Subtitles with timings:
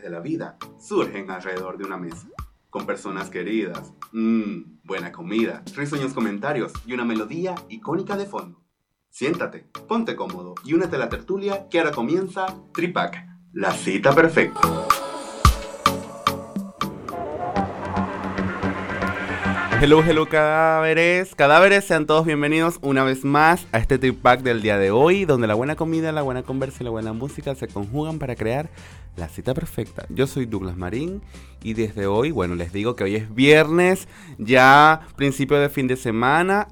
[0.00, 2.28] de la vida surgen alrededor de una mesa,
[2.70, 8.62] con personas queridas, mmm, buena comida, risueños comentarios y una melodía icónica de fondo.
[9.10, 14.87] Siéntate, ponte cómodo y únete a la tertulia que ahora comienza Tripac, la cita perfecta.
[19.80, 21.36] Hello, hello cadáveres.
[21.36, 25.24] Cadáveres, sean todos bienvenidos una vez más a este trip pack del día de hoy,
[25.24, 28.70] donde la buena comida, la buena conversa y la buena música se conjugan para crear
[29.16, 30.04] la cita perfecta.
[30.08, 31.22] Yo soy Douglas Marín
[31.62, 35.96] y desde hoy, bueno, les digo que hoy es viernes, ya principio de fin de
[35.96, 36.66] semana.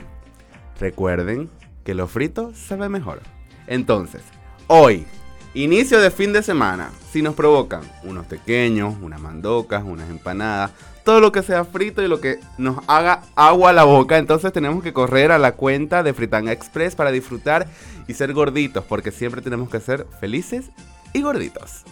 [0.80, 1.50] recuerden
[1.84, 3.20] que lo frito sabe mejor.
[3.66, 4.22] Entonces,
[4.66, 5.06] hoy,
[5.54, 10.72] inicio de fin de semana, si nos provocan unos pequeños, unas mandocas, unas empanadas,
[11.06, 14.18] todo lo que sea frito y lo que nos haga agua a la boca.
[14.18, 17.68] Entonces tenemos que correr a la cuenta de Fritanga Express para disfrutar
[18.08, 20.70] y ser gorditos, porque siempre tenemos que ser felices
[21.12, 21.84] y gorditos.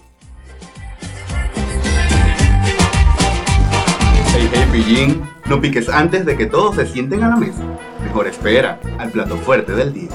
[4.33, 7.63] Hey, hey, pillín, no piques antes de que todos se sienten a la mesa.
[8.03, 10.11] Mejor espera al plato fuerte del día.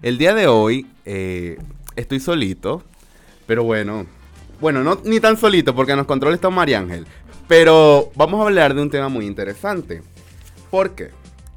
[0.00, 1.58] El día de hoy eh,
[1.96, 2.84] estoy solito,
[3.48, 4.06] pero bueno,
[4.60, 7.06] bueno, no ni tan solito porque nos controla está María Ángel.
[7.48, 10.02] Pero vamos a hablar de un tema muy interesante.
[10.70, 11.10] Porque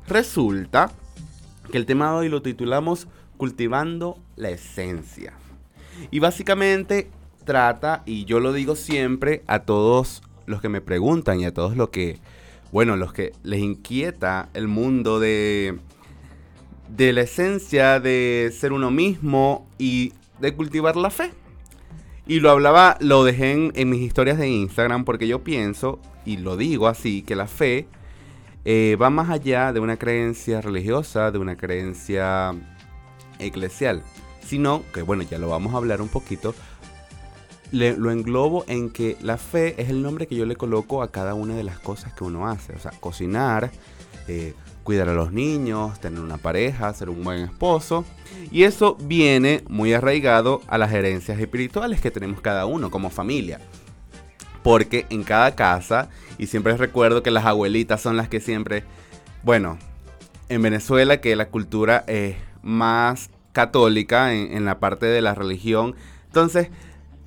[0.08, 0.92] resulta
[1.72, 5.34] que el tema de hoy lo titulamos Cultivando la Esencia.
[6.12, 7.10] Y básicamente
[7.46, 11.76] trata, y yo lo digo siempre a todos los que me preguntan y a todos
[11.76, 12.20] los que,
[12.72, 15.80] bueno, los que les inquieta el mundo de,
[16.90, 21.32] de la esencia de ser uno mismo y de cultivar la fe.
[22.30, 26.58] Y lo hablaba, lo dejé en, mis historias de Instagram porque yo pienso, y lo
[26.58, 27.88] digo así, que la fe
[28.66, 32.54] eh, va más allá de una creencia religiosa, de una creencia
[33.40, 34.04] eclesial,
[34.46, 36.54] sino que, bueno, ya lo vamos a hablar un poquito,
[37.72, 41.34] lo englobo en que la fe es el nombre que yo le coloco a cada
[41.34, 43.72] una de las cosas que uno hace, o sea, cocinar,
[44.30, 44.54] eh,
[44.84, 48.06] cuidar a los niños, tener una pareja, ser un buen esposo.
[48.52, 53.60] Y eso viene muy arraigado a las herencias espirituales que tenemos cada uno como familia.
[54.64, 58.84] Porque en cada casa, y siempre recuerdo que las abuelitas son las que siempre,
[59.44, 59.78] bueno,
[60.50, 65.96] en Venezuela que la cultura es más católica en, la parte de la religión.
[66.26, 66.70] Entonces,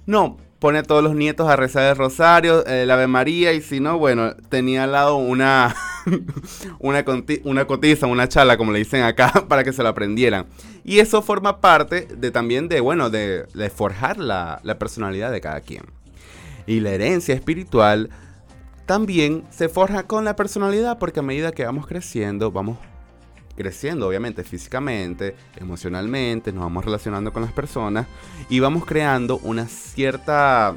[0.06, 3.80] no, pone a todos los nietos a rezar el rosario, el Ave María, y si
[3.80, 5.74] no, bueno, tenía al lado una
[6.78, 10.46] una, cotiza, una chala, como le dicen acá, para que se la aprendieran.
[10.84, 15.82] Y eso forma parte de también de, bueno, de, forjar la personalidad de cada quien.
[16.68, 18.10] Y la herencia espiritual
[18.86, 22.78] también se forja con la personalidad porque a medida que vamos creciendo, vamos
[23.56, 28.06] creciendo obviamente físicamente, emocionalmente, nos vamos relacionando con las personas
[28.48, 30.74] y vamos creando una cierta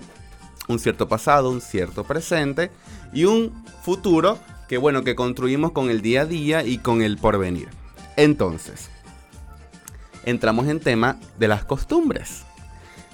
[0.68, 2.72] un cierto pasado, un cierto presente
[3.14, 7.18] y un futuro que bueno, que construimos con el día a día y con el
[7.18, 7.70] porvenir.
[8.18, 8.90] Entonces,
[10.24, 12.44] entramos en tema de las costumbres.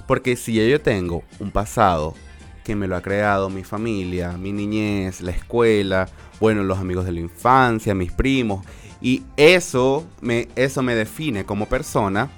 [0.08, 2.16] Porque si yo tengo un pasado
[2.64, 6.08] que me lo ha creado mi familia, mi niñez, la escuela,
[6.40, 8.66] bueno, los amigos de la infancia, mis primos,
[9.02, 12.30] y eso me, eso me define como persona,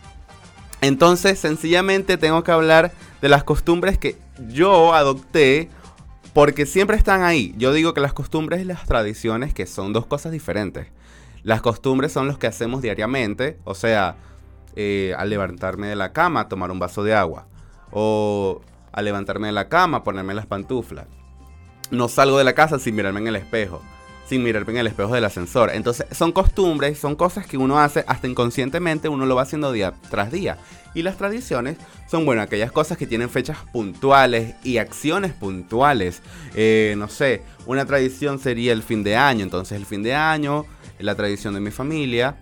[0.81, 2.91] entonces sencillamente tengo que hablar
[3.21, 4.17] de las costumbres que
[4.49, 5.69] yo adopté
[6.33, 7.53] porque siempre están ahí.
[7.57, 10.87] Yo digo que las costumbres y las tradiciones, que son dos cosas diferentes.
[11.43, 14.17] Las costumbres son los que hacemos diariamente, o sea,
[14.75, 17.47] eh, al levantarme de la cama, tomar un vaso de agua.
[17.91, 18.61] O
[18.93, 21.07] al levantarme de la cama, ponerme las pantuflas.
[21.91, 23.81] No salgo de la casa sin mirarme en el espejo
[24.27, 25.71] sin mirarme en el espejo del ascensor.
[25.73, 29.93] Entonces son costumbres, son cosas que uno hace hasta inconscientemente, uno lo va haciendo día
[30.09, 30.57] tras día.
[30.95, 31.77] Y las tradiciones
[32.09, 36.21] son, bueno, aquellas cosas que tienen fechas puntuales y acciones puntuales.
[36.55, 39.43] Eh, no sé, una tradición sería el fin de año.
[39.43, 40.65] Entonces el fin de año,
[40.99, 42.37] la tradición de mi familia,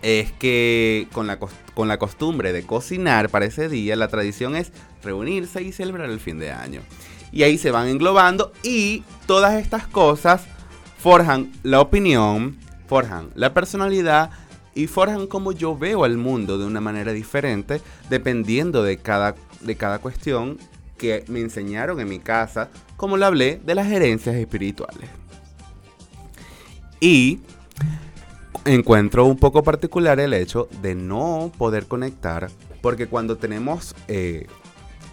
[0.00, 4.72] es que con la, con la costumbre de cocinar para ese día, la tradición es
[5.02, 6.82] reunirse y celebrar el fin de año
[7.32, 10.46] y ahí se van englobando y todas estas cosas
[10.98, 14.30] forjan la opinión, forjan la personalidad
[14.74, 19.76] y forjan como yo veo al mundo de una manera diferente dependiendo de cada, de
[19.76, 20.58] cada cuestión
[20.96, 25.08] que me enseñaron en mi casa, como le hablé de las herencias espirituales.
[27.00, 27.38] Y
[28.64, 32.50] encuentro un poco particular el hecho de no poder conectar,
[32.82, 34.48] porque cuando tenemos eh,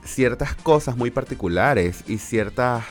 [0.05, 2.83] ciertas cosas muy particulares y ciertas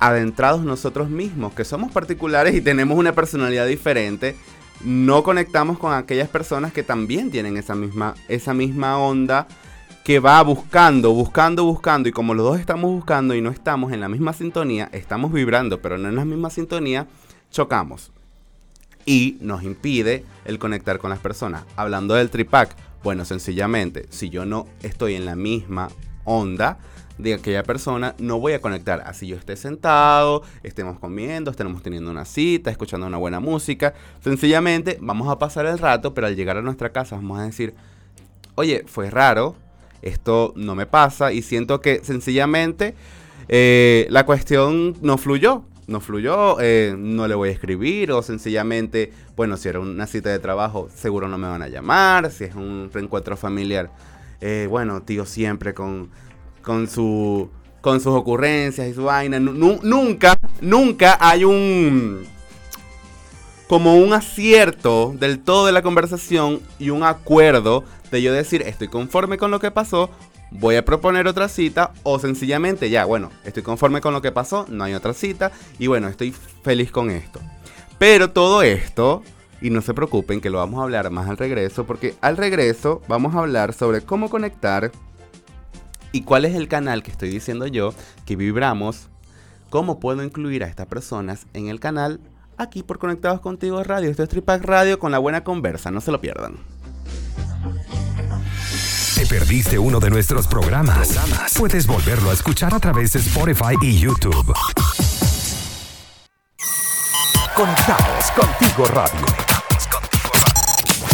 [0.00, 4.36] adentrados nosotros mismos, que somos particulares y tenemos una personalidad diferente,
[4.82, 9.48] no conectamos con aquellas personas que también tienen esa misma, esa misma onda
[10.04, 14.00] que va buscando, buscando, buscando, y como los dos estamos buscando y no estamos en
[14.00, 17.06] la misma sintonía, estamos vibrando, pero no en la misma sintonía,
[17.50, 18.10] chocamos.
[19.04, 21.64] Y nos impide el conectar con las personas.
[21.76, 25.88] Hablando del tripack, bueno, sencillamente, si yo no estoy en la misma
[26.24, 26.78] onda
[27.18, 29.02] de aquella persona, no voy a conectar.
[29.04, 33.94] Así yo esté sentado, estemos comiendo, estemos teniendo una cita, escuchando una buena música.
[34.22, 37.74] Sencillamente vamos a pasar el rato, pero al llegar a nuestra casa vamos a decir,
[38.54, 39.56] oye, fue raro,
[40.02, 42.94] esto no me pasa y siento que sencillamente
[43.48, 49.10] eh, la cuestión no fluyó no fluyó, eh, no le voy a escribir o sencillamente,
[49.34, 52.54] bueno, si era una cita de trabajo, seguro no me van a llamar, si es
[52.54, 53.90] un reencuentro familiar,
[54.40, 56.10] eh, bueno, tío siempre con,
[56.62, 57.48] con, su,
[57.80, 62.22] con sus ocurrencias y su vaina, nunca, nunca hay un,
[63.66, 68.88] como un acierto del todo de la conversación y un acuerdo de yo decir, estoy
[68.88, 70.10] conforme con lo que pasó
[70.50, 74.66] voy a proponer otra cita o sencillamente ya, bueno, estoy conforme con lo que pasó,
[74.68, 77.40] no hay otra cita y bueno, estoy feliz con esto.
[77.98, 79.22] Pero todo esto,
[79.60, 83.02] y no se preocupen que lo vamos a hablar más al regreso, porque al regreso
[83.08, 84.92] vamos a hablar sobre cómo conectar
[86.12, 87.92] y cuál es el canal que estoy diciendo yo
[88.24, 89.08] que vibramos,
[89.68, 92.20] cómo puedo incluir a estas personas en el canal
[92.56, 94.10] aquí por Conectados Contigo Radio.
[94.10, 96.77] Esto es Tripac Radio con la buena conversa, no se lo pierdan
[99.26, 101.18] perdiste uno de nuestros programas,
[101.58, 104.54] puedes volverlo a escuchar a través de Spotify y YouTube.
[107.54, 109.26] Conectados contigo radio.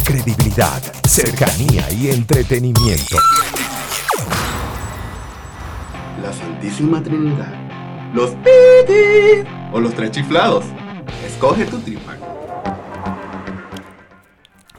[0.05, 3.17] Credibilidad, cercanía y entretenimiento.
[6.23, 7.55] La Santísima Trinidad.
[8.12, 10.65] Los piti o los tres chiflados.
[11.27, 12.17] Escoge tu tripa.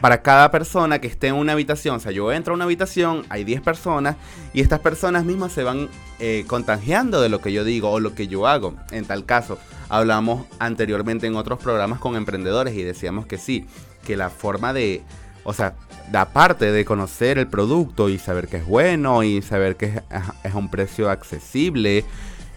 [0.00, 1.96] para cada persona que esté en una habitación.
[1.96, 4.16] O sea, yo entro a una habitación, hay 10 personas
[4.54, 8.14] y estas personas mismas se van eh, contagiando de lo que yo digo o lo
[8.14, 8.76] que yo hago.
[8.92, 9.58] En tal caso,
[9.90, 13.66] hablamos anteriormente en otros programas con emprendedores y decíamos que sí,
[14.06, 15.02] que la forma de,
[15.44, 15.74] o sea,
[16.10, 20.02] da parte de conocer el producto y saber que es bueno y saber que es,
[20.44, 22.06] es un precio accesible,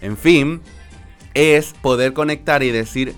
[0.00, 0.62] en fin,
[1.34, 3.14] es poder conectar y decir,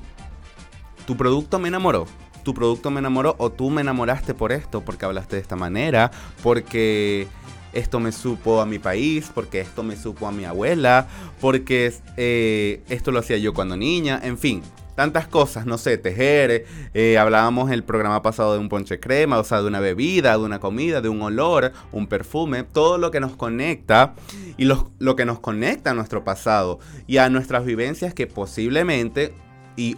[1.07, 2.07] tu producto me enamoró.
[2.43, 6.11] Tu producto me enamoró o tú me enamoraste por esto, porque hablaste de esta manera,
[6.43, 7.27] porque
[7.73, 11.09] esto me supo a mi país, porque esto me supo a mi abuela,
[11.41, 14.63] porque eh, esto lo hacía yo cuando niña, en fin,
[14.95, 19.39] tantas cosas, no sé, tejer, eh, hablábamos en el programa pasado de un ponche crema,
[19.39, 23.11] o sea, de una bebida, de una comida, de un olor, un perfume, todo lo
[23.11, 24.15] que nos conecta
[24.57, 29.35] y lo, lo que nos conecta a nuestro pasado y a nuestras vivencias que posiblemente
[29.77, 29.97] y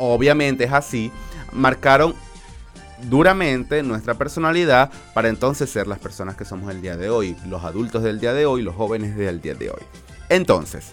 [0.00, 1.12] obviamente es así,
[1.52, 2.14] marcaron
[3.08, 7.64] duramente nuestra personalidad para entonces ser las personas que somos el día de hoy, los
[7.64, 9.82] adultos del día de hoy, los jóvenes del día de hoy.
[10.28, 10.92] Entonces,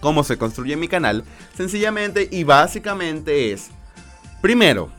[0.00, 1.24] ¿cómo se construye mi canal?
[1.56, 3.70] Sencillamente y básicamente es,
[4.40, 4.90] primero,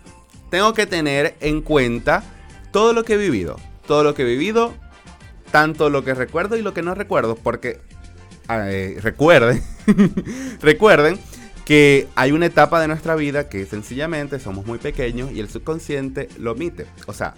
[0.49, 2.23] tengo que tener en cuenta
[2.71, 4.73] todo lo que he vivido, todo lo que he vivido,
[5.51, 7.79] tanto lo que recuerdo y lo que no recuerdo, porque
[8.49, 9.63] eh, recuerden,
[10.61, 11.19] recuerden
[11.65, 16.27] que hay una etapa de nuestra vida que sencillamente somos muy pequeños y el subconsciente
[16.37, 16.87] lo omite.
[17.07, 17.35] O sea,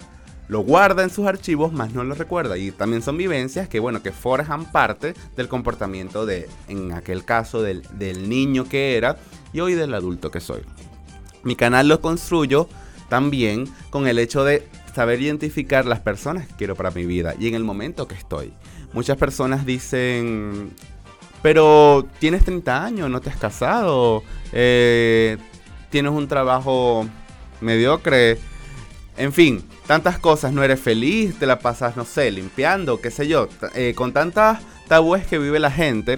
[0.48, 2.58] lo guarda en sus archivos, más no lo recuerda.
[2.58, 7.62] Y también son vivencias que, bueno, que forjan parte del comportamiento de, en aquel caso,
[7.62, 9.18] del, del niño que era
[9.54, 10.62] y hoy del adulto que soy.
[11.44, 12.68] Mi canal lo construyo
[13.10, 17.48] también con el hecho de saber identificar las personas que quiero para mi vida y
[17.48, 18.54] en el momento que estoy.
[18.94, 20.72] Muchas personas dicen,
[21.46, 25.38] pero tienes 30 años, no te has casado, eh,
[25.92, 27.06] tienes un trabajo
[27.62, 28.40] mediocre,
[29.16, 33.28] en fin, tantas cosas, no eres feliz, te la pasas, no sé, limpiando, qué sé
[33.28, 36.18] yo, eh, con tantas tabúes que vive la gente.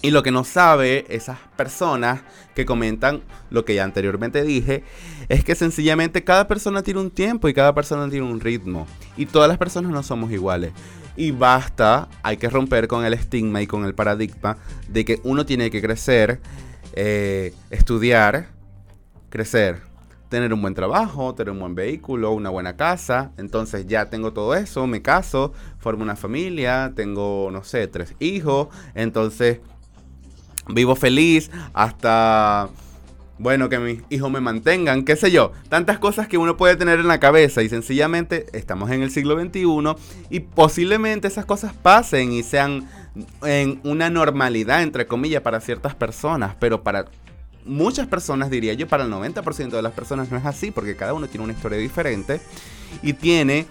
[0.00, 2.20] Y lo que no sabe esas personas
[2.54, 4.82] que comentan lo que ya anteriormente dije,
[5.28, 8.86] es que sencillamente cada persona tiene un tiempo y cada persona tiene un ritmo.
[9.18, 10.72] Y todas las personas no somos iguales.
[11.18, 14.56] Y basta, hay que romper con el estigma y con el paradigma
[14.88, 16.40] de que uno tiene que crecer,
[16.92, 18.50] eh, estudiar,
[19.28, 19.82] crecer,
[20.28, 23.32] tener un buen trabajo, tener un buen vehículo, una buena casa.
[23.36, 28.68] Entonces ya tengo todo eso, me caso, formo una familia, tengo, no sé, tres hijos.
[28.94, 29.58] Entonces
[30.68, 32.68] vivo feliz hasta
[33.38, 36.98] bueno, que mis hijos me mantengan, qué sé yo, tantas cosas que uno puede tener
[36.98, 39.64] en la cabeza y sencillamente estamos en el siglo XXI
[40.30, 42.88] y posiblemente esas cosas pasen y sean
[43.42, 47.06] en una normalidad, entre comillas, para ciertas personas, pero para
[47.64, 51.12] muchas personas, diría yo, para el 90% de las personas no es así, porque cada
[51.14, 52.40] uno tiene una historia diferente
[53.02, 53.66] y tiene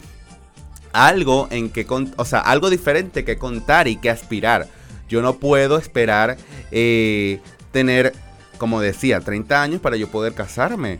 [0.93, 4.67] algo en que, o sea, algo diferente que contar y que aspirar.
[5.09, 6.37] Yo no puedo esperar
[6.71, 7.39] eh,
[7.71, 8.13] tener
[8.57, 10.99] como decía, 30 años para yo poder casarme,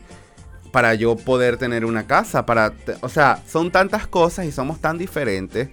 [0.72, 4.98] para yo poder tener una casa, para, o sea, son tantas cosas y somos tan
[4.98, 5.70] diferentes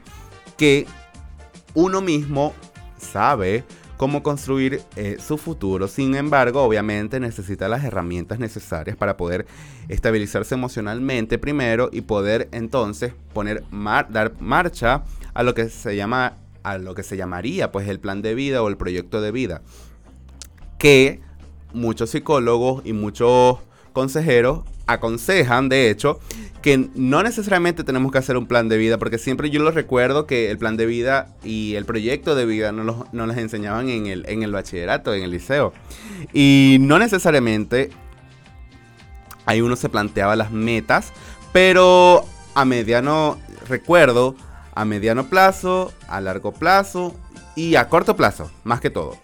[0.56, 0.86] que
[1.74, 2.54] uno mismo
[2.98, 3.64] sabe
[3.96, 5.88] cómo construir eh, su futuro.
[5.88, 9.46] Sin embargo, obviamente necesita las herramientas necesarias para poder
[9.88, 13.64] estabilizarse emocionalmente primero y poder entonces poner
[14.10, 18.22] dar marcha a lo que se llama a lo que se llamaría pues el plan
[18.22, 19.60] de vida o el proyecto de vida
[20.78, 21.20] que
[21.74, 23.58] muchos psicólogos y muchos
[23.92, 26.20] consejeros aconsejan, de hecho,
[26.62, 30.26] que no necesariamente tenemos que hacer un plan de vida, porque siempre yo lo recuerdo
[30.26, 34.06] que el plan de vida y el proyecto de vida no los, no enseñaban en
[34.06, 35.72] el, en el bachillerato, en el liceo.
[36.32, 37.90] Y no necesariamente
[39.46, 41.12] ahí uno se planteaba las metas,
[41.52, 43.38] pero a mediano,
[43.68, 44.34] recuerdo,
[44.74, 47.14] a mediano plazo, a largo plazo
[47.54, 49.16] y a corto plazo, más que todo.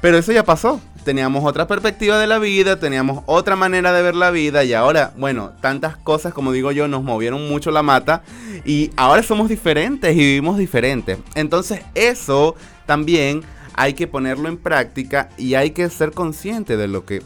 [0.00, 0.80] Pero eso ya pasó.
[1.06, 5.12] Teníamos otra perspectiva de la vida, teníamos otra manera de ver la vida y ahora,
[5.16, 8.24] bueno, tantas cosas, como digo yo, nos movieron mucho la mata
[8.64, 11.18] y ahora somos diferentes y vivimos diferentes.
[11.36, 13.44] Entonces eso también
[13.74, 17.22] hay que ponerlo en práctica y hay que ser consciente de lo que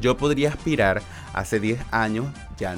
[0.00, 1.02] yo podría aspirar
[1.34, 2.24] hace 10 años,
[2.56, 2.74] ya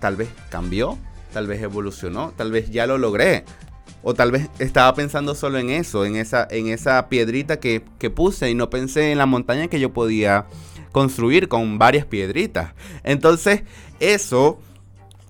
[0.00, 0.96] tal vez cambió,
[1.34, 3.44] tal vez evolucionó, tal vez ya lo logré.
[4.08, 7.82] O tal vez estaba pensando solo en eso, en esa, en esa piedrita que,
[8.14, 10.46] puse y no pensé en la montaña que yo podía
[10.92, 12.72] construir con varias piedritas.
[13.02, 13.64] Entonces,
[13.98, 14.60] eso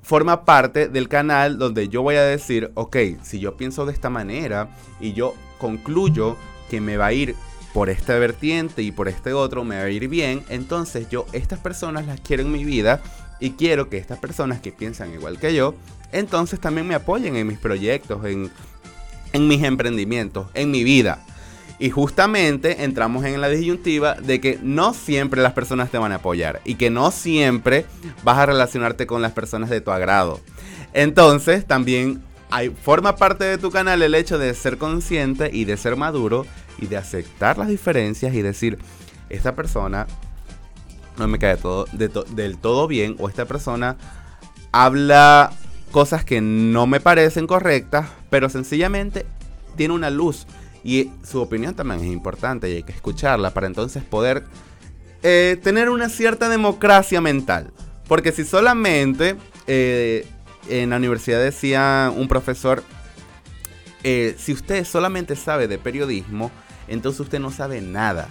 [0.02, 4.10] forma parte del canal donde yo voy a decir, ok, si yo pienso de esta
[4.10, 4.68] manera
[5.00, 6.36] y yo concluyo
[6.68, 7.34] que me va a ir
[7.72, 11.60] por esta vertiente y por este otro me va a ir bien, entonces yo estas
[11.60, 13.00] personas las quiero en mi vida
[13.40, 15.74] y quiero que estas personas que piensan igual que yo,
[16.18, 18.50] entonces también me apoyen en mis proyectos, en,
[19.32, 21.24] en mis emprendimientos, en mi vida.
[21.78, 26.16] Y justamente entramos en la disyuntiva de que no siempre las personas te van a
[26.16, 27.84] apoyar y que no siempre
[28.24, 30.40] vas a relacionarte con las personas de tu agrado.
[30.94, 32.22] Entonces también
[32.82, 36.46] forma parte de tu canal el hecho de ser consciente y de ser maduro
[36.78, 38.78] y de aceptar las diferencias y decir,
[39.28, 40.06] esta persona
[41.18, 43.96] no me cae todo, del todo bien o esta persona
[44.72, 45.52] habla
[45.90, 49.26] cosas que no me parecen correctas, pero sencillamente
[49.76, 50.46] tiene una luz
[50.84, 54.44] y su opinión también es importante y hay que escucharla para entonces poder
[55.22, 57.72] eh, tener una cierta democracia mental.
[58.06, 60.26] Porque si solamente eh,
[60.68, 62.84] en la universidad decía un profesor,
[64.04, 66.52] eh, si usted solamente sabe de periodismo,
[66.86, 68.28] entonces usted no sabe nada.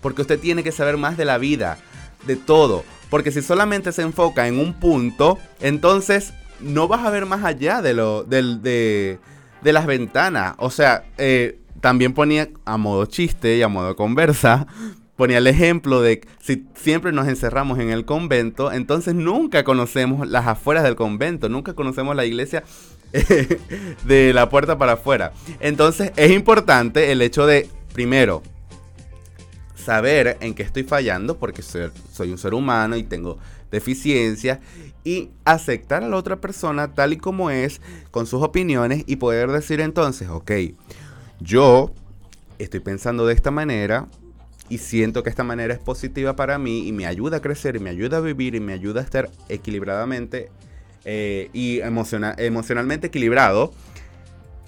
[0.00, 1.78] Porque usted tiene que saber más de la vida,
[2.26, 2.84] de todo.
[3.08, 7.82] Porque si solamente se enfoca en un punto, entonces no vas a ver más allá
[7.82, 9.18] de lo de,
[9.62, 10.54] de las ventanas.
[10.58, 14.66] O sea, eh, también ponía a modo chiste y a modo conversa,
[15.16, 20.46] ponía el ejemplo de si siempre nos encerramos en el convento, entonces nunca conocemos las
[20.46, 22.62] afueras del convento, nunca conocemos la iglesia
[24.04, 25.32] de la puerta para afuera.
[25.60, 28.42] Entonces es importante el hecho de, primero,
[29.74, 33.38] saber en qué estoy fallando, porque soy, soy un ser humano y tengo
[33.70, 34.58] deficiencias,
[35.08, 39.50] y aceptar a la otra persona tal y como es, con sus opiniones, y poder
[39.50, 40.52] decir entonces, ok,
[41.40, 41.94] yo
[42.58, 44.06] estoy pensando de esta manera
[44.68, 47.78] y siento que esta manera es positiva para mí y me ayuda a crecer y
[47.78, 50.50] me ayuda a vivir y me ayuda a estar equilibradamente
[51.06, 53.72] eh, y emocionalmente equilibrado.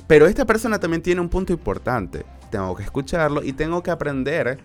[0.07, 2.25] Pero esta persona también tiene un punto importante.
[2.51, 4.59] Tengo que escucharlo y tengo que aprender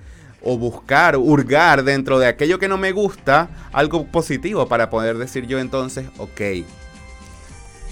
[0.46, 5.46] o buscar, hurgar dentro de aquello que no me gusta algo positivo para poder decir
[5.48, 6.42] yo entonces, ok,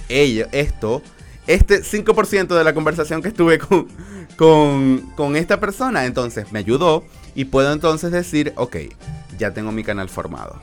[0.08, 1.02] ello, esto
[1.48, 3.88] este 5% de la conversación que estuve con,
[5.16, 7.04] con, esta persona, entonces me ayudó
[7.36, 8.78] y puedo entonces decir, ok,
[9.38, 10.62] ya tengo mi canal formado.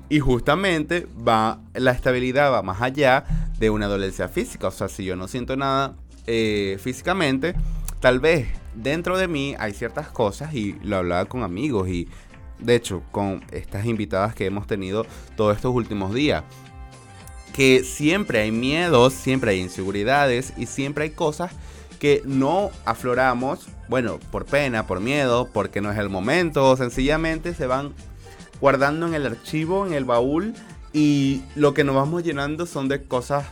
[0.08, 3.24] Y justamente va, la estabilidad va más allá
[3.58, 4.68] de una dolencia física.
[4.68, 7.54] O sea, si yo no siento nada eh, físicamente,
[8.00, 12.08] tal vez dentro de mí hay ciertas cosas y lo hablaba con amigos y
[12.58, 16.44] de hecho con estas invitadas que hemos tenido todos estos últimos días.
[17.52, 21.52] Que siempre hay miedos, siempre hay inseguridades y siempre hay cosas
[21.98, 27.54] que no afloramos, bueno, por pena, por miedo, porque no es el momento, o sencillamente
[27.54, 27.92] se van
[28.60, 30.54] guardando en el archivo, en el baúl,
[30.92, 33.46] y lo que nos vamos llenando son de cosas,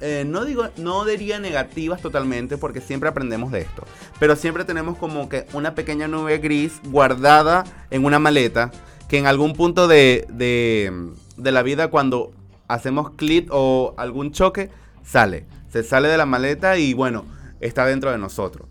[0.00, 3.84] eh, no digo, no diría negativas totalmente, porque siempre aprendemos de esto,
[4.18, 8.70] pero siempre tenemos como que una pequeña nube gris guardada en una maleta,
[9.08, 12.32] que en algún punto de, de, de la vida cuando
[12.68, 14.70] hacemos clic o algún choque,
[15.04, 17.24] sale, se sale de la maleta y bueno,
[17.60, 18.68] está dentro de nosotros.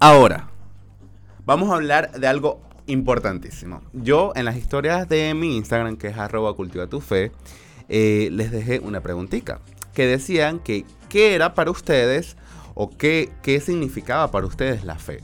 [0.00, 0.48] Ahora,
[1.44, 3.82] vamos a hablar de algo importantísimo.
[3.92, 7.32] Yo en las historias de mi Instagram, que es arroba cultiva tu fe,
[7.88, 9.60] eh, les dejé una preguntita.
[9.94, 12.36] Que decían que qué era para ustedes
[12.74, 15.20] o qué, qué significaba para ustedes la fe.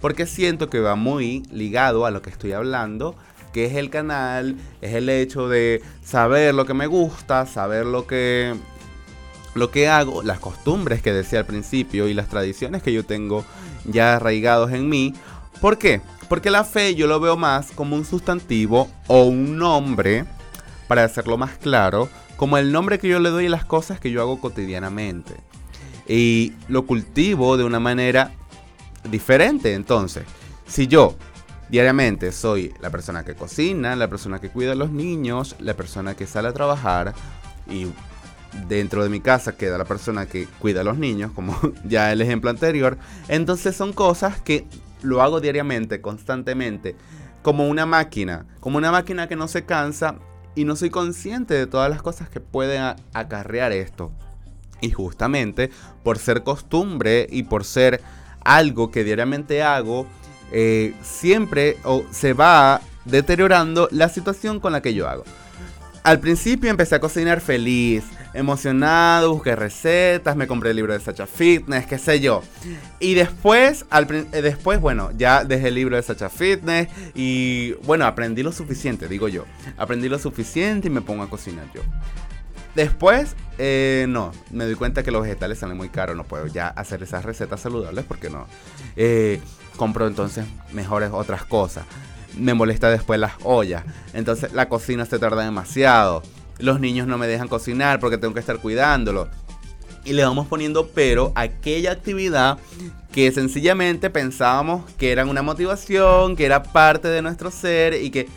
[0.00, 3.16] Porque siento que va muy ligado a lo que estoy hablando,
[3.52, 8.06] que es el canal, es el hecho de saber lo que me gusta, saber lo
[8.06, 8.54] que,
[9.54, 13.44] lo que hago, las costumbres que decía al principio y las tradiciones que yo tengo
[13.84, 15.14] ya arraigados en mí.
[15.60, 16.00] ¿Por qué?
[16.28, 20.24] Porque la fe yo lo veo más como un sustantivo o un nombre
[20.86, 24.10] para hacerlo más claro, como el nombre que yo le doy a las cosas que
[24.10, 25.34] yo hago cotidianamente.
[26.08, 28.32] Y lo cultivo de una manera
[29.08, 29.74] diferente.
[29.74, 30.24] Entonces,
[30.66, 31.16] si yo
[31.68, 36.14] diariamente soy la persona que cocina, la persona que cuida a los niños, la persona
[36.14, 37.14] que sale a trabajar
[37.70, 37.86] y
[38.68, 42.20] dentro de mi casa queda la persona que cuida a los niños, como ya el
[42.20, 44.66] ejemplo anterior, entonces son cosas que
[45.02, 46.96] lo hago diariamente, constantemente,
[47.42, 50.16] como una máquina, como una máquina que no se cansa
[50.54, 54.12] y no soy consciente de todas las cosas que pueden acarrear esto.
[54.80, 55.70] Y justamente
[56.02, 58.00] por ser costumbre y por ser
[58.44, 60.06] algo que diariamente hago,
[60.52, 61.76] eh, siempre
[62.10, 65.24] se va deteriorando la situación con la que yo hago.
[66.02, 71.26] Al principio empecé a cocinar feliz, emocionado, busqué recetas, me compré el libro de Sacha
[71.26, 72.42] Fitness, qué sé yo.
[72.98, 78.06] Y después, al, eh, después, bueno, ya dejé el libro de Sacha Fitness y bueno,
[78.06, 79.44] aprendí lo suficiente, digo yo.
[79.76, 81.82] Aprendí lo suficiente y me pongo a cocinar yo.
[82.74, 86.68] Después, eh, no, me doy cuenta que los vegetales salen muy caros, no puedo ya
[86.68, 88.46] hacer esas recetas saludables porque no.
[88.96, 89.40] Eh,
[89.76, 91.84] compro entonces mejores otras cosas.
[92.38, 93.82] Me molesta después las ollas.
[94.12, 96.22] Entonces la cocina se tarda demasiado.
[96.60, 99.28] Los niños no me dejan cocinar porque tengo que estar cuidándolo.
[100.04, 102.58] Y le vamos poniendo pero a aquella actividad
[103.12, 108.28] que sencillamente pensábamos que era una motivación, que era parte de nuestro ser y que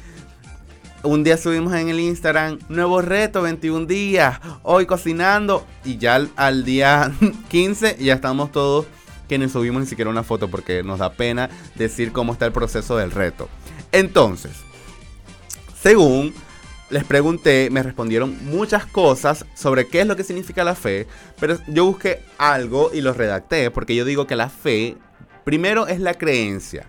[1.03, 5.65] un día subimos en el Instagram, nuevo reto, 21 días, hoy cocinando.
[5.83, 7.13] Y ya al, día
[7.49, 8.85] 15 ya estamos todos
[9.27, 12.51] que ni subimos ni siquiera una foto porque nos da pena decir cómo está el
[12.51, 13.49] proceso del reto.
[13.91, 14.51] Entonces,
[15.81, 16.33] según
[16.93, 21.07] les pregunté, me respondieron muchas cosas sobre qué es lo que significa la fe,
[21.39, 24.95] pero yo busqué algo y lo redacté porque yo digo que la fe,
[25.43, 26.85] primero es la creencia.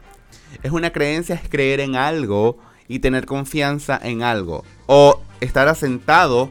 [0.63, 4.63] Es una creencia, es creer en algo y tener confianza en algo.
[4.87, 6.51] O estar asentado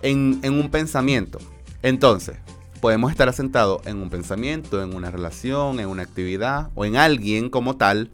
[0.00, 1.38] en, un pensamiento.
[1.82, 2.36] Entonces,
[2.80, 7.50] podemos estar asentados en un pensamiento, en una relación, en una actividad o en alguien
[7.50, 8.10] como tal.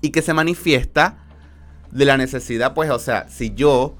[0.00, 1.18] Y que se manifiesta
[1.92, 3.94] de la necesidad, pues, o sea, si yo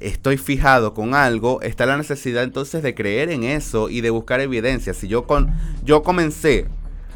[0.00, 4.40] estoy fijado con algo, está la necesidad entonces de creer en eso y de buscar
[4.40, 4.94] evidencia.
[4.94, 5.52] Si yo, con,
[5.84, 6.66] yo comencé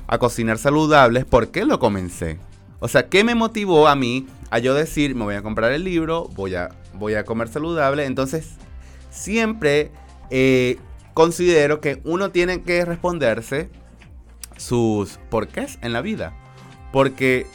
[0.06, 2.38] a cocinar saludables, ¿por qué lo comencé?
[2.80, 5.84] O sea, ¿qué me motivó a mí a yo decir, me voy a comprar el
[5.84, 8.04] libro, voy a, voy a comer saludable?
[8.04, 8.50] Entonces,
[9.10, 9.90] siempre
[10.30, 10.76] eh,
[11.14, 13.70] considero que uno tiene que responderse
[14.58, 16.36] sus porqués en la vida.
[16.92, 17.46] Porque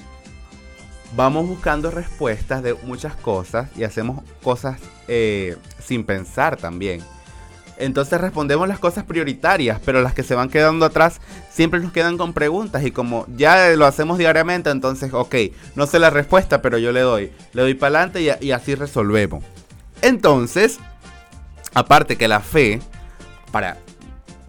[1.16, 7.02] vamos buscando respuestas de muchas cosas y hacemos cosas eh, sin pensar también.
[7.78, 12.18] Entonces respondemos las cosas prioritarias, pero las que se van quedando atrás siempre nos quedan
[12.18, 15.36] con preguntas y como ya lo hacemos diariamente, entonces, ok,
[15.76, 18.76] no sé la respuesta, pero yo le doy, le doy para adelante y, y así
[18.76, 19.46] resolvemos.
[20.02, 20.80] Entonces,
[21.74, 22.82] aparte que la fe,
[23.50, 23.78] para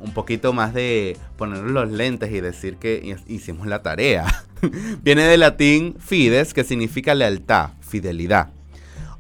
[0.00, 4.44] un poquito más de poner los lentes y decir que hicimos la tarea,
[5.02, 8.50] viene del latín fides, que significa lealtad, fidelidad.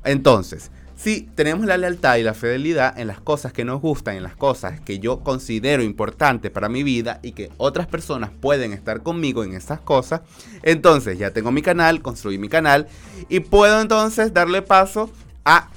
[0.04, 4.22] Entonces, si tenemos la lealtad y la fidelidad en las cosas que nos gustan, en
[4.22, 9.02] las cosas que yo considero importantes para mi vida y que otras personas pueden estar
[9.02, 10.20] conmigo en esas cosas,
[10.62, 12.86] entonces ya tengo mi canal, construí mi canal
[13.30, 15.10] y puedo entonces darle paso
[15.44, 15.70] a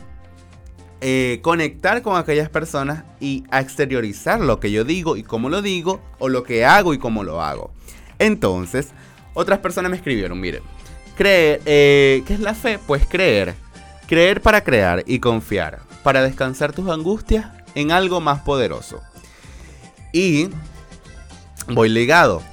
[1.05, 5.61] eh, conectar con aquellas personas y a exteriorizar lo que yo digo y cómo lo
[5.61, 7.71] digo, o lo que hago y cómo lo hago.
[8.19, 8.91] Entonces,
[9.33, 10.63] otras personas me escribieron, miren,
[11.15, 12.79] creer, eh, ¿qué es la fe?
[12.85, 13.55] Pues creer
[14.07, 19.01] Creer para crear y confiar, para descansar tus angustias en algo más poderoso.
[20.11, 20.49] Y
[21.67, 22.43] voy ligado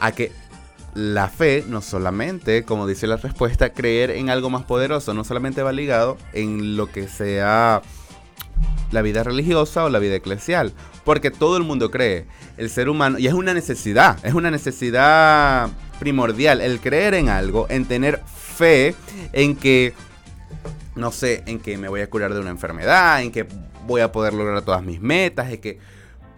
[0.00, 0.32] a que
[0.94, 5.62] la fe no solamente, como dice la respuesta, creer en algo más poderoso, no solamente
[5.62, 7.82] va ligado en lo que sea
[8.90, 10.72] la vida religiosa o la vida eclesial,
[11.04, 12.26] porque todo el mundo cree,
[12.58, 17.66] el ser humano, y es una necesidad, es una necesidad primordial, el creer en algo,
[17.68, 18.94] en tener fe
[19.32, 19.94] en que
[20.94, 23.46] no sé en que me voy a curar de una enfermedad, en que
[23.86, 25.78] voy a poder lograr todas mis metas, en que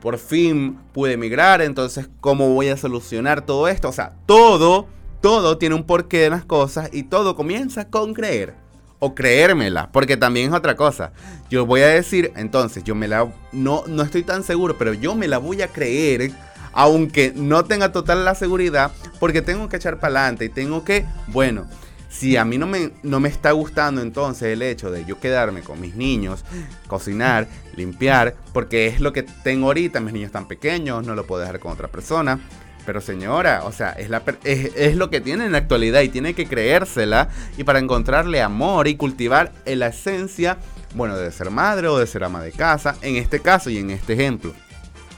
[0.00, 3.88] por fin pude emigrar, entonces cómo voy a solucionar todo esto.
[3.88, 4.86] O sea, todo,
[5.20, 8.54] todo tiene un porqué de las cosas y todo comienza con creer.
[9.02, 11.12] O creérmela, porque también es otra cosa.
[11.48, 13.32] Yo voy a decir, entonces, yo me la...
[13.50, 16.32] No, no estoy tan seguro, pero yo me la voy a creer
[16.72, 21.04] aunque no tenga total la seguridad, porque tengo que echar para adelante y tengo que,
[21.28, 21.66] bueno,
[22.10, 25.62] si a mí no me, no me está gustando entonces el hecho de yo quedarme
[25.62, 26.44] con mis niños,
[26.88, 31.40] cocinar, limpiar, porque es lo que tengo ahorita, mis niños están pequeños, no lo puedo
[31.40, 32.40] dejar con otra persona,
[32.84, 36.08] Pero señora, o sea, es, la, es, es, lo que tiene en la actualidad y
[36.08, 40.58] tiene que creérsela y para encontrarle amor y cultivar la esencia,
[40.94, 43.90] bueno, de ser madre o de ser ama de casa, en este caso y en
[43.90, 44.52] este ejemplo.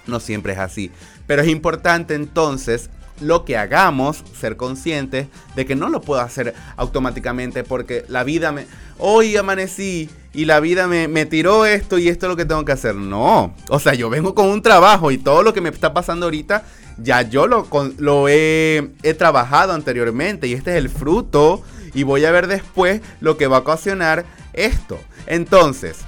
[0.07, 0.91] No siempre es así.
[1.33, 6.53] Pero es importante entonces lo que hagamos, ser conscientes de que no lo puedo hacer
[6.77, 8.67] automáticamente porque la vida me...
[8.99, 12.67] Hoy amanecí y la vida me, me, tiró esto y esto es lo que tengo
[12.67, 12.97] que hacer.
[12.97, 16.27] No, o sea, yo vengo con un trabajo y todo lo que me está pasando
[16.27, 16.65] ahorita,
[16.99, 17.67] ya yo lo,
[17.97, 21.63] lo he, he trabajado anteriormente y este es el fruto
[21.95, 25.01] y voy a ver después lo que va a ocasionar esto.
[25.27, 26.01] Entonces,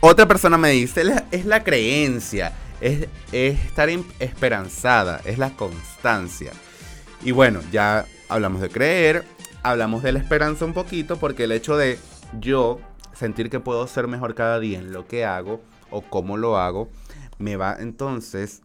[0.00, 6.52] otra persona me dice, es la creencia, es, estar esperanzada, es la constancia.
[7.22, 9.24] Y bueno, ya hablamos de creer,
[9.62, 11.98] hablamos de la esperanza un poquito, porque el hecho de
[12.40, 12.80] yo
[13.14, 16.88] sentir que puedo ser mejor cada día en lo que hago o cómo lo hago,
[17.38, 18.62] me va entonces,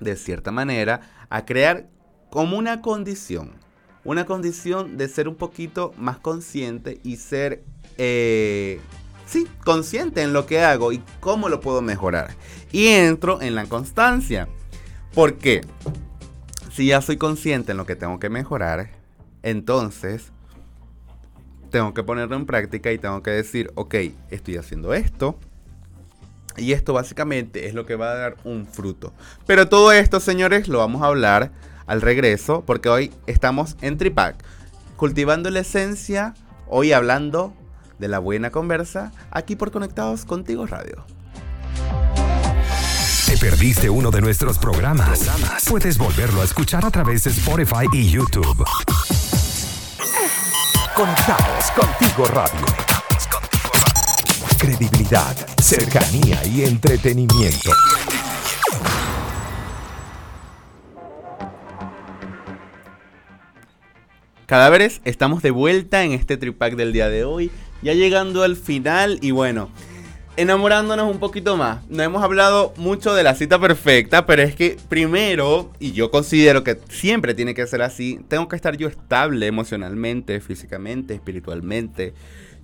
[0.00, 1.86] de cierta manera, a crear
[2.30, 3.52] como una condición.
[4.02, 7.62] Una condición de ser un poquito más consciente y ser
[7.98, 8.80] eh,
[9.30, 12.34] sí, consciente en lo que hago y cómo lo puedo mejorar.
[12.72, 14.48] Y entro en la constancia.
[15.14, 15.62] ¿Por qué?
[16.72, 18.90] Si ya soy consciente en lo que tengo que mejorar,
[19.42, 20.32] entonces
[21.70, 23.94] tengo que ponerlo en práctica y tengo que decir, ok,
[24.30, 25.38] estoy haciendo esto.
[26.56, 29.12] Y esto básicamente es lo que va a dar un fruto.
[29.46, 31.52] Pero todo esto, señores, lo vamos a hablar
[31.86, 34.44] al regreso, porque hoy estamos en Tripac,
[34.96, 36.34] cultivando la esencia,
[36.66, 37.54] hoy hablando
[38.00, 41.04] de la buena conversa aquí por Conectados Contigo Radio.
[43.26, 45.30] ¿Te perdiste uno de nuestros programas?
[45.68, 48.64] Puedes volverlo a escuchar a través de Spotify y YouTube.
[50.96, 52.66] Conectados Contigo Radio.
[54.58, 57.70] Credibilidad, cercanía y entretenimiento.
[64.46, 69.18] Cadáveres, estamos de vuelta en este tripack del día de hoy ya llegando al final
[69.22, 69.70] y bueno,
[70.36, 71.80] enamorándonos un poquito más.
[71.88, 76.64] No hemos hablado mucho de la cita perfecta, pero es que primero, y yo considero
[76.64, 82.14] que siempre tiene que ser así, tengo que estar yo estable emocionalmente, físicamente, espiritualmente.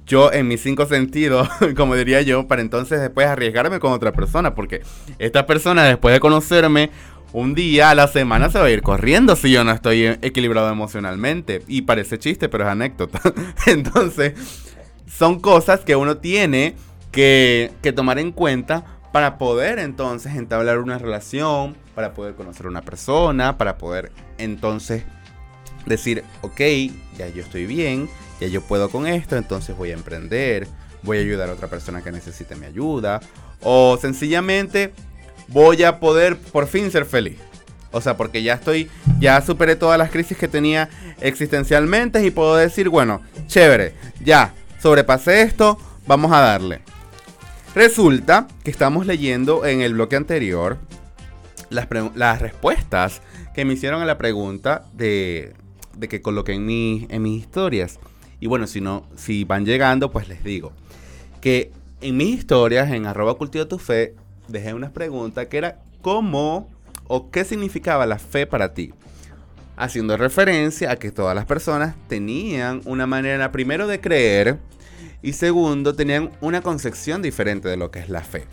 [0.07, 4.55] Yo en mis cinco sentidos, como diría yo, para entonces después arriesgarme con otra persona,
[4.55, 4.83] porque
[5.19, 6.91] esta persona después de conocerme
[7.33, 10.71] un día a la semana se va a ir corriendo si yo no estoy equilibrado
[10.71, 11.63] emocionalmente.
[11.67, 13.21] Y parece chiste, pero es anécdota.
[13.67, 14.66] Entonces,
[15.07, 16.75] son cosas que uno tiene
[17.13, 22.83] que, tomar en cuenta para poder entonces entablar una relación, para poder conocer a una
[22.83, 25.05] persona, para poder entonces
[25.87, 26.61] decir, ok,
[27.17, 30.69] ya yo estoy bien, ya yo puedo con esto, entonces voy a emprender,
[31.03, 33.21] voy a ayudar a otra persona que necesite mi ayuda,
[33.63, 34.93] o sencillamente
[35.49, 37.39] voy a poder por fin ser feliz.
[37.93, 40.91] O sea, porque ya estoy, ya superé todas las crisis que tenía
[41.21, 44.53] existencialmente y puedo decir, bueno, chévere, ya,
[44.87, 46.81] sobrepasé esto, vamos a darle.
[47.75, 50.79] Resulta que estamos leyendo en el bloque anterior
[51.71, 53.21] las, respuestas
[53.53, 55.55] que me hicieron a la pregunta de,
[56.09, 57.99] que coloqué en, mi, en mis historias.
[58.39, 60.71] Y bueno, si no, si van llegando, pues les digo
[61.41, 64.15] que en mis historias, en arroba cultivo tu fe,
[64.47, 66.71] dejé unas preguntas que era cómo
[67.09, 68.95] o qué significaba la fe para ti
[69.77, 74.59] haciendo referencia a que todas las personas tenían una manera primero de creer
[75.27, 78.45] y segundo tenían una concepción diferente de lo que es la fe.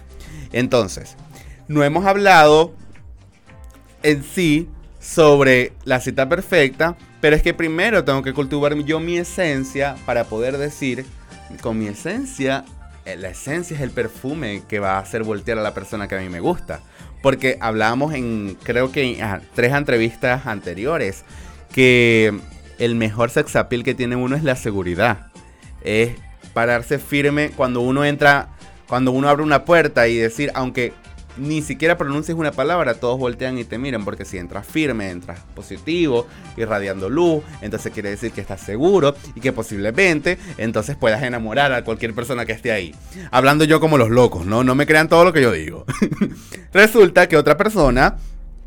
[0.51, 1.15] Entonces,
[1.67, 2.73] no hemos hablado
[4.01, 4.67] en sí
[4.99, 10.23] sobre la cita perfecta, pero es que primero tengo que cultivar yo mi esencia para
[10.23, 11.05] poder decir,
[11.62, 12.65] con mi esencia,
[13.05, 16.15] eh, la esencia es el perfume que va a hacer voltear a la persona que
[16.15, 16.79] a mí me gusta.
[17.21, 21.23] Porque hablábamos en, creo que en tres entrevistas anteriores,
[21.71, 22.33] que
[22.79, 25.27] el mejor sex appeal que tiene uno es la seguridad.
[25.83, 26.13] Es
[26.54, 28.50] pararse firme cuando uno entra,
[28.88, 30.94] cuando uno abre una puerta y decir, aunque
[31.38, 35.39] ni siquiera pronuncies una palabra, todos voltean y te miran, porque si entras firme, entras
[35.56, 41.74] positivo, irradiando luz, entonces quiere decir que estás seguro y que posiblemente entonces puedas enamorar
[41.74, 42.94] a cualquier persona que esté ahí.
[43.32, 44.63] Hablando yo como los locos, ¿no?
[44.63, 45.86] No me crean todo lo que yo digo.
[46.74, 48.18] Resulta que otra persona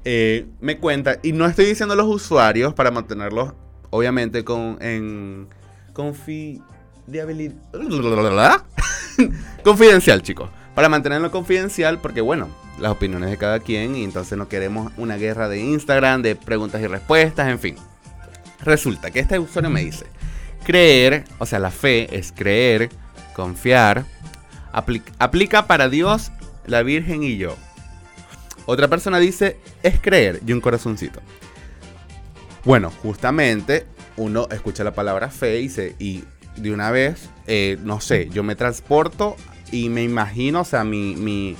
[0.04, 3.54] eh, me cuenta, y no estoy diciendo los usuarios para mantenerlos,
[3.90, 5.48] obviamente, con, en
[9.62, 14.46] Confidencial, chicos para mantenerlo confidencial porque bueno, las opiniones de cada quien y entonces no
[14.46, 17.76] queremos una guerra de Instagram, de preguntas y respuestas, en fin.
[18.62, 20.04] Resulta que este usuario me dice,
[20.64, 22.90] creer, o sea, la fe es creer,
[23.34, 24.04] confiar,
[24.70, 26.30] aplica para Dios,
[26.66, 27.56] la Virgen y yo.
[28.66, 31.20] Otra persona dice, es creer y un corazoncito.
[32.66, 33.86] Bueno, justamente
[34.18, 36.24] uno escucha la palabra fe y, y
[36.56, 39.36] de una vez, eh, no sé, yo me transporto
[39.70, 41.56] y me imagino, o sea, mi, mi,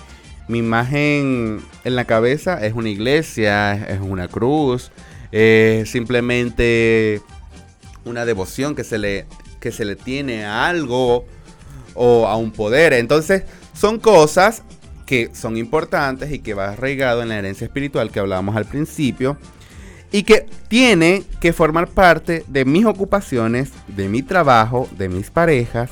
[0.48, 4.90] mi imagen en la cabeza es una iglesia, es una cruz,
[5.32, 7.20] es simplemente
[8.04, 9.26] una devoción que se le,
[9.60, 11.24] que se le tiene a algo
[11.94, 12.92] o a un poder.
[12.92, 14.62] Entonces, son cosas
[15.06, 19.36] que son importantes y que va arraigado en la herencia espiritual que hablábamos al principio
[20.12, 25.90] y que tiene que formar parte de mis ocupaciones, de mi trabajo, de mis parejas,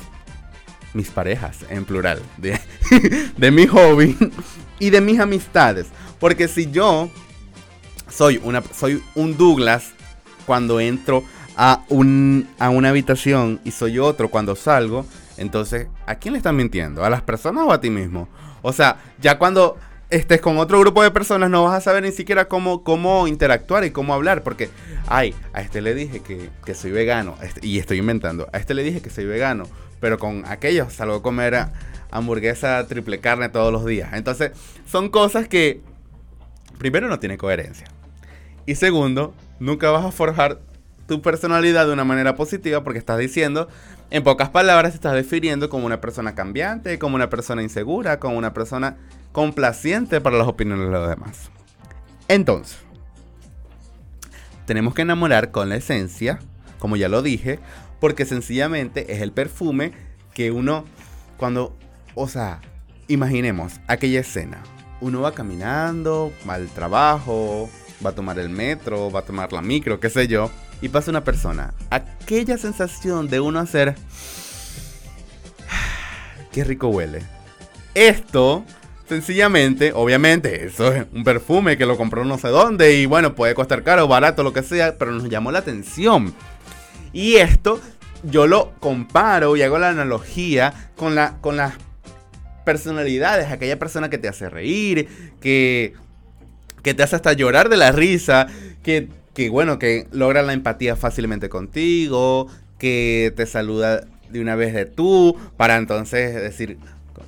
[0.93, 4.17] mis parejas en plural, de, mi hobby
[4.79, 5.87] y de mis amistades.
[6.19, 7.09] Porque si yo
[8.09, 9.93] soy, una, soy un Douglas
[10.45, 11.23] cuando entro
[11.57, 15.05] a, un, a una habitación y soy otro cuando salgo,
[15.37, 17.03] entonces, ¿a quién le estás mintiendo?
[17.03, 18.29] ¿A las personas o a ti mismo?
[18.61, 19.77] O sea, ya cuando
[20.09, 23.83] estés con otro grupo de personas no vas a saber ni siquiera cómo, cómo interactuar
[23.85, 24.43] y cómo hablar.
[24.43, 24.69] Porque,
[25.07, 27.35] ay, a este le dije que, soy vegano.
[27.41, 28.47] Este, y estoy inventando.
[28.53, 29.65] A este le dije que soy vegano.
[29.99, 31.67] Pero con aquellos salgo a comer
[32.11, 34.13] hamburguesa triple carne todos los días.
[34.13, 34.51] Entonces,
[34.85, 35.81] son cosas que,
[36.77, 37.87] primero, no tiene coherencia.
[38.65, 40.59] Y segundo, nunca vas a forjar
[41.07, 43.67] tu personalidad de una manera positiva porque estás diciendo,
[44.09, 48.37] en pocas palabras, te estás definiendo como una persona cambiante, como una persona insegura, como
[48.37, 48.97] una persona
[49.31, 51.49] complaciente para las opiniones de los demás.
[52.27, 52.77] Entonces,
[54.65, 56.39] tenemos que enamorar con la esencia,
[56.79, 57.59] como ya lo dije,
[57.99, 59.91] porque sencillamente es el perfume
[60.33, 60.85] que uno,
[61.37, 61.75] cuando,
[62.13, 62.61] o sea,
[63.07, 64.61] imaginemos aquella escena.
[65.01, 67.69] Uno va caminando, va al trabajo,
[68.05, 70.49] va a tomar el metro, va a tomar la micro, qué sé yo,
[70.81, 71.73] y pasa una persona.
[71.89, 73.95] Aquella sensación de uno hacer...
[76.51, 77.21] Qué rico huele.
[77.93, 78.65] Esto,
[79.07, 83.55] sencillamente, obviamente, eso es un perfume que lo compró no sé dónde y bueno, puede
[83.55, 86.33] costar caro, barato, lo que sea, pero nos llamó la atención.
[87.13, 87.79] Y esto
[88.23, 91.75] yo lo comparo y hago la analogía con, la, con las
[92.65, 95.07] personalidades, aquella persona que te hace reír,
[95.39, 95.93] que,
[96.83, 98.47] que te hace hasta llorar de la risa,
[98.83, 102.47] que que bueno, que logra la empatía fácilmente contigo,
[102.79, 106.79] que te saluda de una vez de tú, para entonces decir,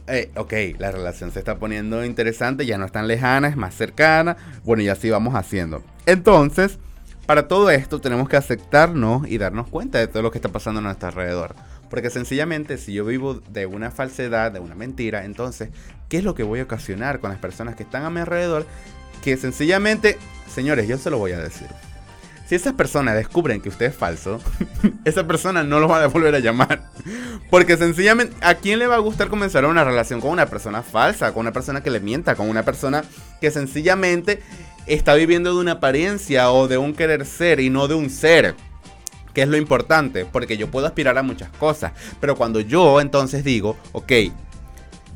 [0.08, 3.76] eh, ok, la relación se está poniendo interesante, ya no es tan lejana, es más
[3.76, 5.84] cercana, bueno, y así vamos haciendo.
[6.06, 6.80] Entonces,
[7.26, 10.80] para todo esto tenemos que aceptarnos y darnos cuenta de todo lo que está pasando
[10.80, 11.56] a nuestro alrededor.
[11.90, 15.70] Porque sencillamente si yo vivo de una falsedad, de una mentira, entonces,
[16.08, 18.66] ¿qué es lo que voy a ocasionar con las personas que están a mi alrededor?
[19.22, 20.18] Que sencillamente,
[20.50, 21.68] señores, yo se lo voy a decir.
[22.48, 24.40] Si esas personas descubren que usted es falso,
[25.06, 26.90] esa persona no lo va a volver a llamar.
[27.50, 31.34] Porque sencillamente, ¿a quién le va a gustar comenzar una relación con una persona falsa?
[31.34, 33.04] Con una persona que le mienta, con una persona
[33.42, 34.42] que sencillamente
[34.86, 38.56] está viviendo de una apariencia o de un querer ser y no de un ser.
[39.34, 41.92] Que es lo importante, porque yo puedo aspirar a muchas cosas.
[42.22, 44.12] Pero cuando yo entonces digo, ok,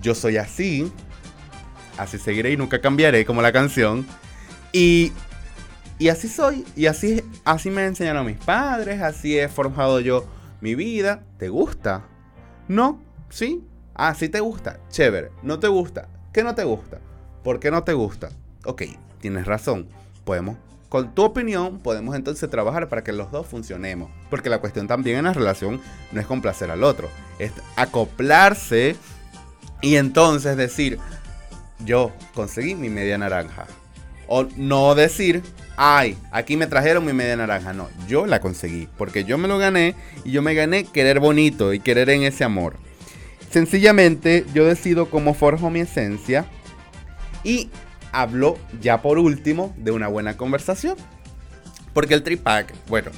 [0.02, 0.92] yo soy así,
[1.98, 4.06] así seguiré y nunca cambiaré, como la canción.
[4.74, 5.14] Y
[6.02, 10.26] y así soy, y así, así me enseñaron mis padres, así he forjado yo
[10.60, 11.22] mi vida.
[11.38, 12.08] ¿Te gusta?
[12.68, 13.00] ¿No?
[13.30, 13.64] ¿Sí?
[13.94, 14.80] Ah, sí te gusta.
[14.90, 15.30] Chévere.
[15.44, 16.10] ¿No te gusta?
[16.34, 16.98] ¿Qué no te gusta?
[17.44, 18.30] ¿Por qué no te gusta?
[18.66, 18.82] Ok,
[19.20, 19.90] tienes razón.
[20.24, 20.58] Podemos,
[20.90, 24.10] con tu opinión, podemos entonces trabajar para que los dos funcionemos.
[24.32, 25.80] Porque la cuestión también en la relación
[26.12, 28.96] no es complacer al otro, es acoplarse
[29.84, 30.98] y entonces decir,
[31.86, 33.68] yo conseguí mi media naranja.
[34.34, 35.44] O no decir,
[35.76, 37.74] ay, aquí me trajeron mi media naranja.
[37.74, 38.88] No, yo la conseguí.
[38.98, 42.46] Porque yo me lo gané y yo me gané querer bonito y querer en ese
[42.46, 42.78] amor.
[43.50, 46.46] Sencillamente yo decido cómo forjo mi esencia.
[47.44, 47.72] Y
[48.14, 50.96] hablo ya por último de una buena conversación.
[51.94, 53.12] Porque el tripack, bueno,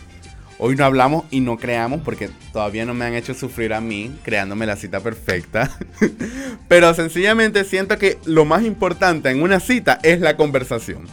[0.58, 4.16] hoy no hablamos y no creamos porque todavía no me han hecho sufrir a mí
[4.24, 5.72] creándome la cita perfecta.
[6.68, 11.08] Pero sencillamente siento que lo más importante en una cita es la conversación.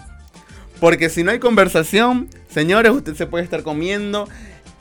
[0.80, 4.28] Porque si no hay conversación, señores, usted se puede estar comiendo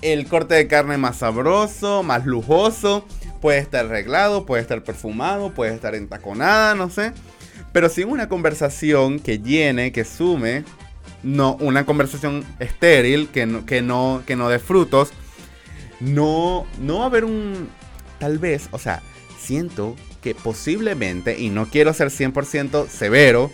[0.01, 3.05] el corte de carne más sabroso, más lujoso,
[3.41, 7.11] puede estar arreglado, puede estar perfumado, puede estar entaconada, no sé.
[7.73, 10.63] Pero sin una conversación que llene, que sume,
[11.23, 15.11] no, una conversación estéril, que no, que no, que no dé frutos,
[15.99, 17.69] no, no va a haber un,
[18.19, 19.01] tal vez, o sea,
[19.39, 23.51] siento que posiblemente, y no quiero ser 100% severo,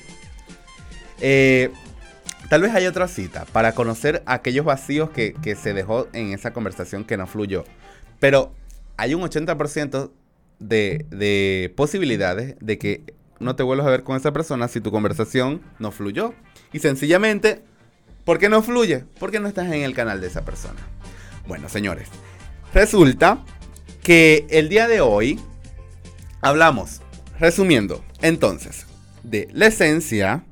[1.21, 1.71] eh,
[2.49, 7.03] tal vez hay otra cita para conocer aquellos vacíos que, se dejó en esa conversación
[7.03, 7.65] que no fluyó.
[8.19, 8.53] Pero
[8.97, 10.11] hay un 80%
[10.59, 13.03] de, de posibilidades de que
[13.39, 16.33] no te vuelvas a ver con esa persona si tu conversación no fluyó.
[16.75, 17.61] Y sencillamente,
[18.25, 19.05] ¿por qué no fluye?
[19.17, 20.81] Porque no estás en el canal de esa persona.
[21.47, 22.09] Bueno, señores,
[22.73, 23.41] resulta
[24.03, 25.39] que el día de hoy
[26.41, 26.99] hablamos,
[27.39, 28.87] resumiendo, entonces,
[29.23, 30.43] de la esencia,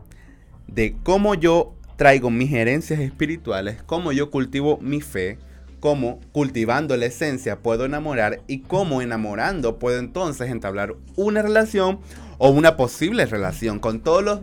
[0.68, 5.38] de cómo yo traigo mis herencias espirituales, cómo yo cultivo mi fe,
[5.82, 12.00] cómo cultivando la esencia puedo enamorar y cómo enamorando puedo entonces entablar una relación
[12.38, 14.40] o una posible relación con todos los,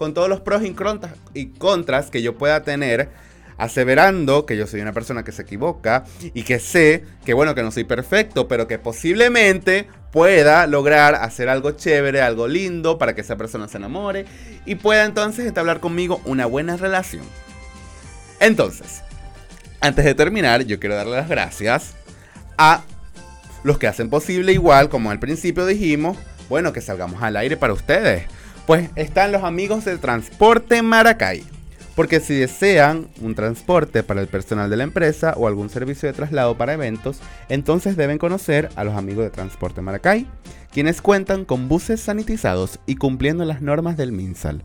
[0.00, 3.10] con todos los pros y contras, y contras que yo pueda tener
[3.58, 7.62] aseverando que yo soy una persona que se equivoca y que sé que bueno, que
[7.62, 13.20] no soy perfecto, pero que posiblemente pueda lograr hacer algo chévere, algo lindo para que
[13.20, 14.24] esa persona se enamore
[14.64, 17.24] y pueda entonces entablar conmigo una buena relación.
[18.40, 19.02] Entonces,
[19.82, 21.92] antes de terminar, yo quiero darle las gracias
[22.56, 22.84] a
[23.64, 26.16] los que hacen posible igual, como al principio dijimos,
[26.48, 28.24] bueno, que salgamos al aire para ustedes.
[28.66, 31.42] Pues están los amigos de Transporte Maracay.
[31.96, 36.14] Porque si desean un transporte para el personal de la empresa o algún servicio de
[36.14, 40.26] traslado para eventos, entonces deben conocer a los amigos de Transporte Maracay,
[40.72, 44.62] quienes cuentan con buses sanitizados y cumpliendo las normas del MinSal.